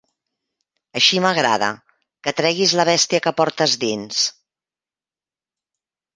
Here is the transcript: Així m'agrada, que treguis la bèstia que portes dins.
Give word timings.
Així 0.99 1.19
m'agrada, 1.25 1.67
que 2.29 2.33
treguis 2.39 2.73
la 2.81 2.87
bèstia 2.91 3.21
que 3.27 3.35
portes 3.43 3.77
dins. 3.85 4.25